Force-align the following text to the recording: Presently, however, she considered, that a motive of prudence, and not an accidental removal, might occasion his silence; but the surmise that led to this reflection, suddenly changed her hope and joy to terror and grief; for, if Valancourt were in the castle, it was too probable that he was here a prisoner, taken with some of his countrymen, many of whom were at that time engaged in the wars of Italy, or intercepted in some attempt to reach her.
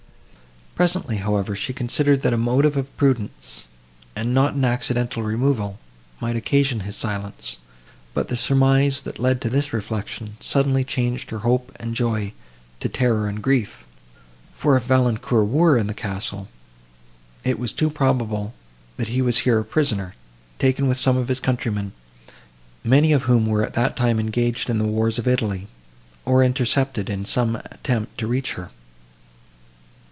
Presently, 0.73 1.17
however, 1.17 1.55
she 1.55 1.73
considered, 1.73 2.21
that 2.21 2.33
a 2.33 2.37
motive 2.37 2.75
of 2.75 2.95
prudence, 2.97 3.65
and 4.15 4.33
not 4.33 4.55
an 4.55 4.65
accidental 4.65 5.21
removal, 5.21 5.77
might 6.19 6.35
occasion 6.35 6.79
his 6.79 6.95
silence; 6.95 7.57
but 8.15 8.29
the 8.29 8.37
surmise 8.37 9.03
that 9.03 9.19
led 9.19 9.41
to 9.41 9.49
this 9.49 9.73
reflection, 9.73 10.37
suddenly 10.39 10.83
changed 10.83 11.29
her 11.29 11.39
hope 11.39 11.71
and 11.79 11.93
joy 11.93 12.33
to 12.79 12.89
terror 12.89 13.27
and 13.27 13.43
grief; 13.43 13.83
for, 14.55 14.75
if 14.75 14.85
Valancourt 14.85 15.47
were 15.47 15.77
in 15.77 15.85
the 15.85 15.93
castle, 15.93 16.47
it 17.43 17.59
was 17.59 17.71
too 17.71 17.91
probable 17.91 18.51
that 18.97 19.09
he 19.09 19.21
was 19.21 19.39
here 19.39 19.59
a 19.59 19.65
prisoner, 19.65 20.15
taken 20.57 20.87
with 20.87 20.97
some 20.97 21.17
of 21.17 21.27
his 21.27 21.41
countrymen, 21.41 21.91
many 22.83 23.11
of 23.11 23.23
whom 23.23 23.45
were 23.45 23.63
at 23.63 23.75
that 23.75 23.95
time 23.95 24.19
engaged 24.19 24.67
in 24.67 24.79
the 24.79 24.87
wars 24.87 25.19
of 25.19 25.27
Italy, 25.27 25.67
or 26.25 26.43
intercepted 26.43 27.07
in 27.07 27.23
some 27.23 27.57
attempt 27.71 28.17
to 28.17 28.25
reach 28.25 28.53
her. 28.53 28.71